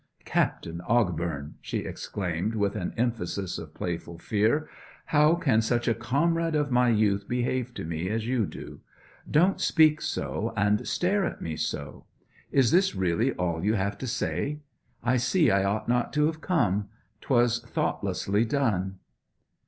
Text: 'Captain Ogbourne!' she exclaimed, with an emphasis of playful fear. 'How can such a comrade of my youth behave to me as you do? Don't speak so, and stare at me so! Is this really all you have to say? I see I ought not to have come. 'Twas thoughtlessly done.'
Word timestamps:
'Captain 0.25 0.81
Ogbourne!' 0.89 1.53
she 1.61 1.85
exclaimed, 1.85 2.55
with 2.55 2.75
an 2.75 2.91
emphasis 2.97 3.59
of 3.59 3.75
playful 3.75 4.17
fear. 4.17 4.67
'How 5.05 5.35
can 5.35 5.61
such 5.61 5.87
a 5.87 5.93
comrade 5.93 6.55
of 6.55 6.71
my 6.71 6.89
youth 6.89 7.27
behave 7.27 7.71
to 7.75 7.85
me 7.85 8.09
as 8.09 8.25
you 8.27 8.47
do? 8.47 8.81
Don't 9.29 9.61
speak 9.61 10.01
so, 10.01 10.53
and 10.57 10.87
stare 10.87 11.23
at 11.23 11.39
me 11.39 11.55
so! 11.55 12.05
Is 12.51 12.71
this 12.71 12.95
really 12.95 13.33
all 13.33 13.63
you 13.63 13.75
have 13.75 13.95
to 13.99 14.07
say? 14.07 14.61
I 15.03 15.17
see 15.17 15.51
I 15.51 15.63
ought 15.63 15.87
not 15.87 16.11
to 16.13 16.25
have 16.25 16.41
come. 16.41 16.89
'Twas 17.21 17.59
thoughtlessly 17.61 18.43
done.' 18.43 18.97